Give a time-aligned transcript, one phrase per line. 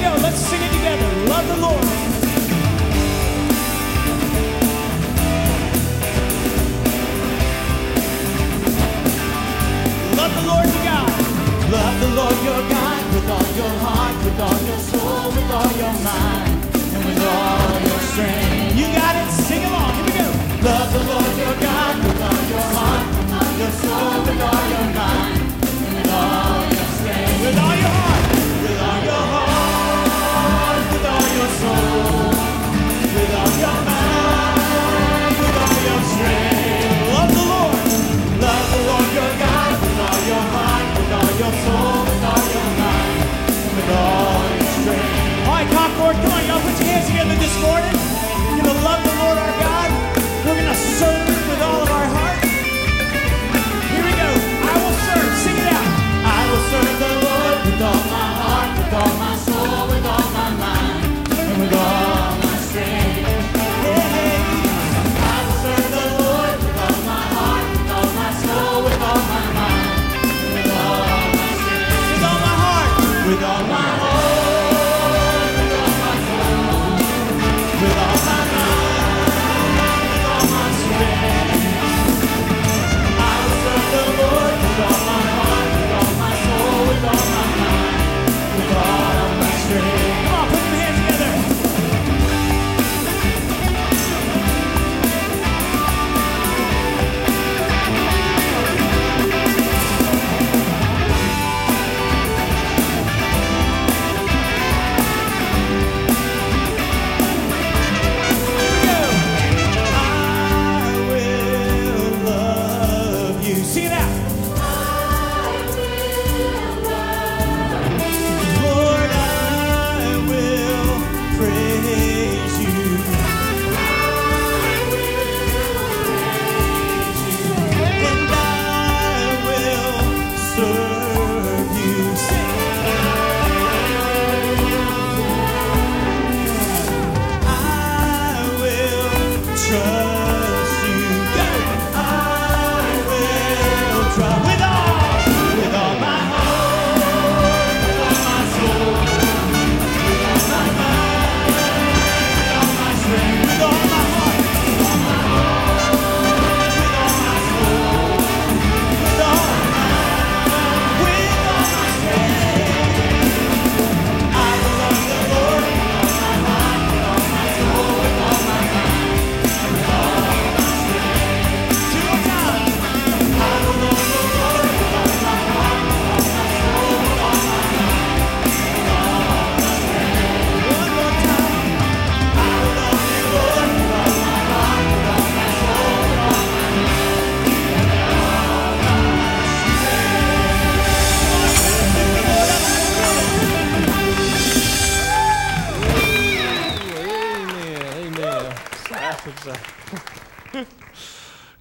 [0.00, 0.12] go.
[0.22, 1.08] Let's sing it together.
[1.28, 1.84] Love the Lord.
[10.16, 11.10] Love the Lord your God.
[11.70, 15.72] Love the Lord your God with all your heart, with all your soul, with all
[15.82, 16.52] your mind,
[16.94, 18.76] and with all your strength.
[18.76, 19.30] You got it.
[19.48, 19.94] Sing along.
[19.94, 20.28] Here we go.
[20.62, 24.64] Love the Lord your God with all your heart, with all your soul, with all
[24.74, 25.49] your mind,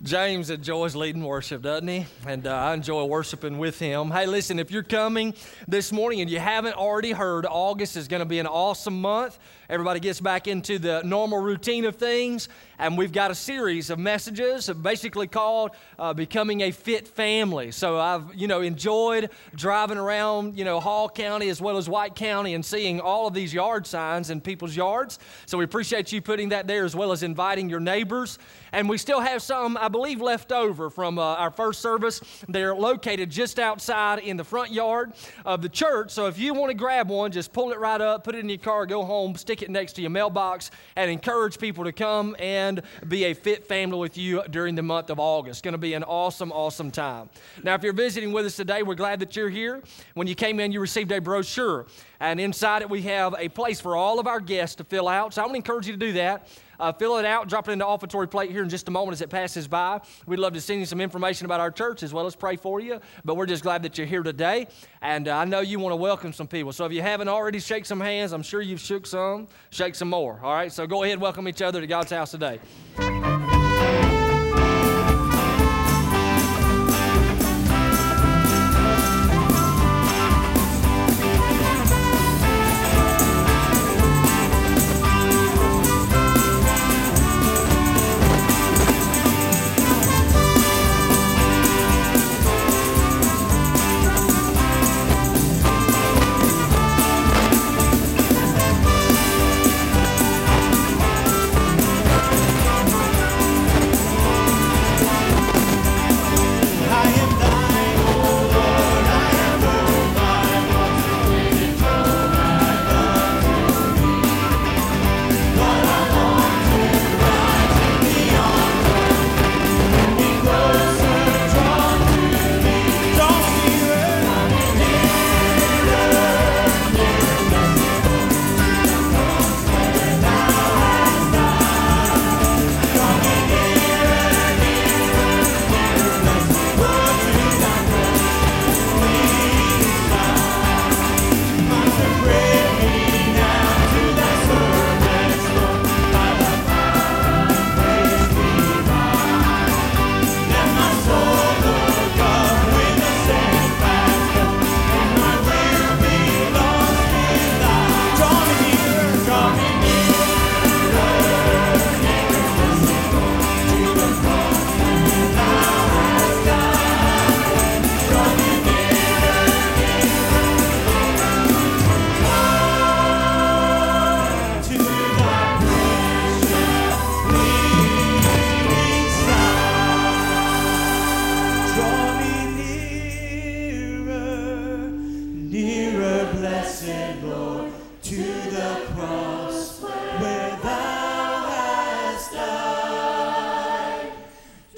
[0.10, 2.04] James enjoys leading worship, doesn't he?
[2.26, 4.10] And uh, I enjoy worshiping with him.
[4.10, 5.36] Hey, listen, if you're coming
[5.68, 9.38] this morning and you haven't already heard, August is going to be an awesome month.
[9.70, 14.00] Everybody gets back into the normal routine of things, and we've got a series of
[14.00, 17.72] messages basically called uh, Becoming a Fit Family.
[17.72, 22.16] So I've, you know, enjoyed driving around, you know, Hall County as well as White
[22.16, 25.20] County and seeing all of these yard signs in people's yards.
[25.46, 28.40] So we appreciate you putting that there as well as inviting your neighbors.
[28.72, 32.22] And we still have some, I believe, left over from uh, our first service.
[32.48, 35.14] They're located just outside in the front yard
[35.46, 36.12] of the church.
[36.12, 38.50] So if you want to grab one, just pull it right up, put it in
[38.50, 42.36] your car, go home, stick it next to your mailbox, and encourage people to come
[42.40, 42.69] and
[43.08, 45.60] be a fit family with you during the month of August.
[45.60, 47.30] It's going to be an awesome, awesome time.
[47.64, 49.82] Now, if you're visiting with us today, we're glad that you're here.
[50.14, 51.86] When you came in, you received a brochure,
[52.20, 55.34] and inside it, we have a place for all of our guests to fill out.
[55.34, 56.48] So I want to encourage you to do that.
[56.80, 59.14] Uh, fill it out, drop it in the offertory plate here in just a moment
[59.14, 60.00] as it passes by.
[60.26, 62.80] We'd love to send you some information about our church as well as pray for
[62.80, 63.00] you.
[63.26, 64.68] But we're just glad that you're here today.
[65.02, 66.72] And uh, I know you want to welcome some people.
[66.74, 68.32] So if you haven't already, shake some hands.
[68.32, 69.48] I'm sure you've shook some.
[69.70, 70.40] Shake some more.
[70.44, 70.72] All right?
[70.72, 72.60] So go ahead, welcome each other to God's house today.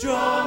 [0.01, 0.40] Joy.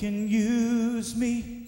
[0.00, 1.66] can use me,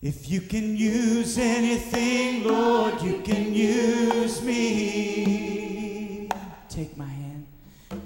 [0.00, 6.30] if you can use anything, Lord, you can use me.
[6.70, 7.46] Take my hand.
[7.90, 8.00] Take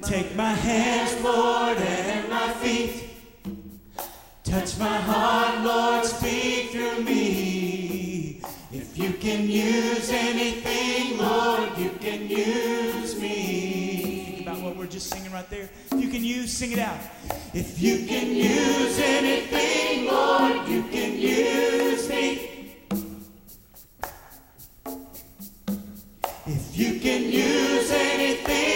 [0.00, 3.04] my, Take my hands, Lord, and my feet.
[4.42, 8.40] Touch my heart, Lord, speak through me.
[8.72, 13.65] If you can use anything, Lord, you can use me
[14.86, 15.68] were just singing right there.
[15.90, 16.98] If you can use, sing it out.
[17.52, 22.76] If you can use anything, Lord, you can use me.
[26.46, 28.75] If you can use anything,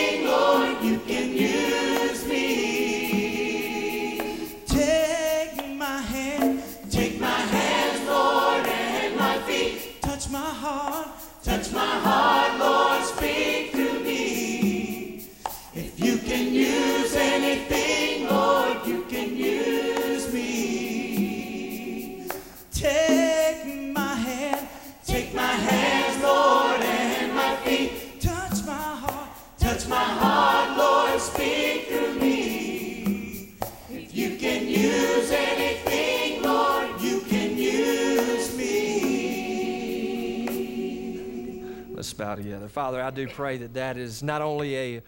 [42.01, 42.67] Let's bow together.
[42.67, 45.03] Father, I do pray that that is not only a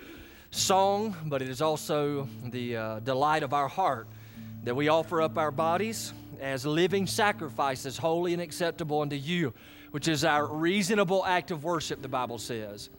[0.51, 4.09] song, but it is also the uh, delight of our heart
[4.65, 9.55] that we offer up our bodies as living sacrifices, holy and acceptable unto you,
[9.93, 12.91] which is our reasonable act of worship, the Bible says.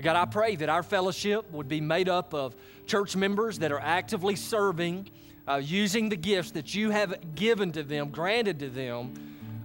[0.00, 2.54] God, I pray that our fellowship would be made up of
[2.86, 5.10] church members that are actively serving,
[5.48, 9.12] uh, using the gifts that you have given to them, granted to them,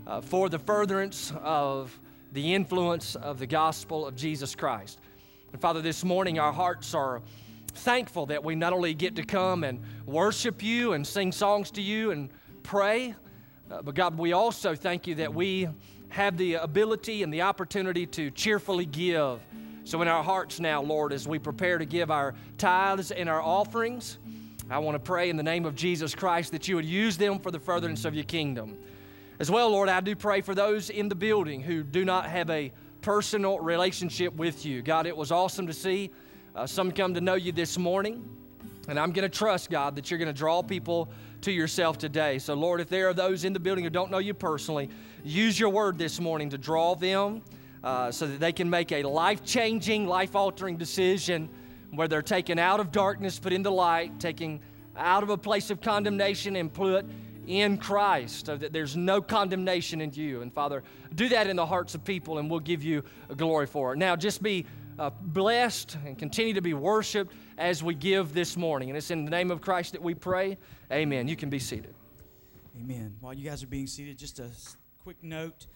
[0.07, 1.99] uh, for the furtherance of
[2.35, 4.99] the influence of the gospel of Jesus Christ.
[5.53, 7.21] And Father, this morning our hearts are
[7.73, 11.81] thankful that we not only get to come and worship you and sing songs to
[11.81, 12.29] you and
[12.61, 13.15] pray,
[13.71, 15.69] uh, but God, we also thank you that we
[16.09, 19.39] have the ability and the opportunity to cheerfully give.
[19.85, 23.41] So, in our hearts now, Lord, as we prepare to give our tithes and our
[23.41, 24.17] offerings,
[24.69, 27.39] I want to pray in the name of Jesus Christ that you would use them
[27.39, 28.77] for the furtherance of your kingdom.
[29.37, 32.49] As well, Lord, I do pray for those in the building who do not have
[32.49, 34.81] a personal relationship with you.
[34.81, 36.09] God, it was awesome to see
[36.55, 38.23] uh, some come to know you this morning.
[38.87, 41.09] And I'm going to trust, God, that you're going to draw people
[41.41, 42.39] to yourself today.
[42.39, 44.89] So, Lord, if there are those in the building who don't know you personally,
[45.21, 47.41] use your word this morning to draw them
[47.83, 51.49] uh, so that they can make a life changing, life altering decision
[51.91, 54.61] where they're taken out of darkness, put into light, taken
[54.95, 57.05] out of a place of condemnation, and put
[57.47, 60.41] in Christ, so that there's no condemnation in you.
[60.41, 60.83] And Father,
[61.13, 63.03] do that in the hearts of people, and we'll give you
[63.35, 63.97] glory for it.
[63.97, 64.65] Now, just be
[64.97, 68.89] uh, blessed and continue to be worshiped as we give this morning.
[68.89, 70.57] And it's in the name of Christ that we pray.
[70.91, 71.27] Amen.
[71.27, 71.93] You can be seated.
[72.79, 73.15] Amen.
[73.19, 74.49] While you guys are being seated, just a
[75.03, 75.67] quick note.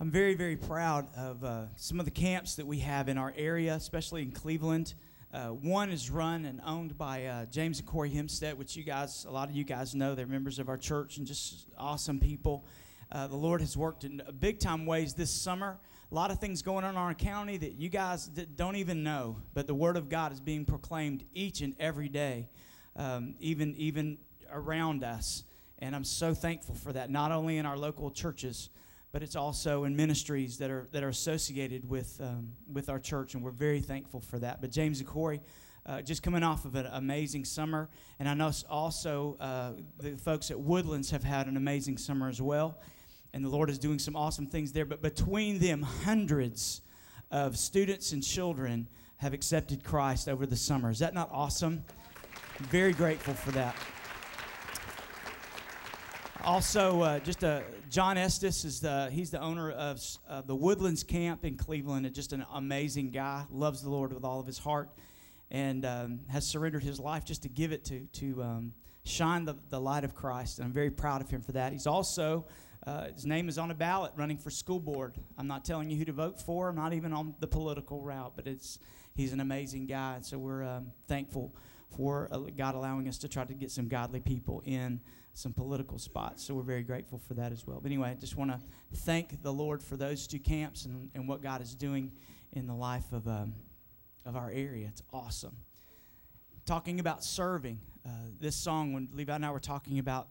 [0.00, 3.34] I'm very, very proud of uh, some of the camps that we have in our
[3.36, 4.94] area, especially in Cleveland.
[5.32, 9.24] Uh, one is run and owned by uh, James and Corey Hempstead, which you guys,
[9.28, 10.16] a lot of you guys know.
[10.16, 12.64] They're members of our church and just awesome people.
[13.12, 15.78] Uh, the Lord has worked in big time ways this summer.
[16.10, 19.36] A lot of things going on in our county that you guys don't even know,
[19.54, 22.48] but the Word of God is being proclaimed each and every day,
[22.96, 24.18] um, even even
[24.50, 25.44] around us.
[25.78, 28.68] And I'm so thankful for that, not only in our local churches,
[29.12, 33.34] but it's also in ministries that are that are associated with um, with our church,
[33.34, 34.60] and we're very thankful for that.
[34.60, 35.40] But James and Corey,
[35.86, 37.88] uh, just coming off of an amazing summer,
[38.18, 42.40] and I know also uh, the folks at Woodlands have had an amazing summer as
[42.40, 42.80] well,
[43.32, 44.84] and the Lord is doing some awesome things there.
[44.84, 46.82] But between them, hundreds
[47.30, 50.90] of students and children have accepted Christ over the summer.
[50.90, 51.84] Is that not awesome?
[52.70, 53.74] Very grateful for that.
[56.44, 61.04] Also, uh, just uh, John Estes is the he's the owner of uh, the Woodlands
[61.04, 63.44] Camp in Cleveland, and just an amazing guy.
[63.50, 64.88] Loves the Lord with all of his heart,
[65.50, 68.72] and um, has surrendered his life just to give it to to um,
[69.04, 70.58] shine the, the light of Christ.
[70.58, 71.72] And I'm very proud of him for that.
[71.72, 72.46] He's also
[72.86, 75.16] uh, his name is on a ballot running for school board.
[75.36, 76.70] I'm not telling you who to vote for.
[76.70, 78.78] I'm not even on the political route, but it's
[79.14, 80.14] he's an amazing guy.
[80.14, 81.54] And so we're um, thankful
[81.94, 85.00] for uh, God allowing us to try to get some godly people in
[85.34, 86.44] some political spots.
[86.44, 87.80] So we're very grateful for that as well.
[87.80, 88.58] But anyway, I just want to
[88.98, 92.12] thank the Lord for those two camps and, and what God is doing
[92.52, 93.54] in the life of, um,
[94.26, 94.88] of our area.
[94.88, 95.56] It's awesome.
[96.66, 98.10] Talking about serving, uh,
[98.40, 100.28] this song, when Levi and I were talking about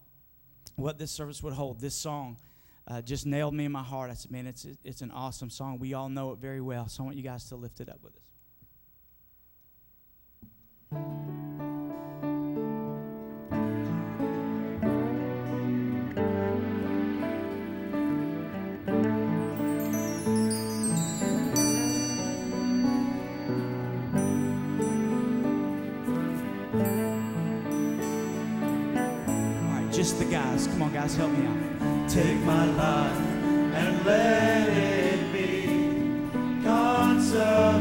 [0.75, 2.37] what this service would hold, this song
[2.87, 4.09] uh, just nailed me in my heart.
[4.09, 5.79] I said, man, it's, it's an awesome song.
[5.79, 6.87] We all know it very well.
[6.87, 8.21] So I want you guys to lift it up with us.
[30.59, 30.67] Guys.
[30.67, 32.09] Come on, guys, help me out.
[32.09, 33.17] Take my life
[33.75, 35.67] and let it be
[36.63, 37.78] consecrated,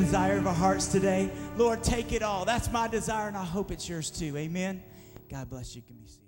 [0.00, 1.30] desire of our hearts today.
[1.56, 2.44] Lord, take it all.
[2.44, 4.36] That's my desire, and I hope it's yours too.
[4.36, 4.82] Amen.
[5.30, 5.82] God bless you.
[5.82, 6.27] Can be seated.